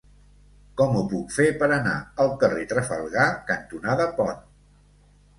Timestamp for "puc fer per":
1.09-1.67